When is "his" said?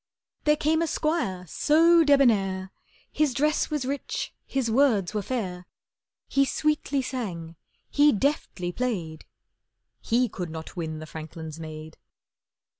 3.11-3.35, 4.47-4.71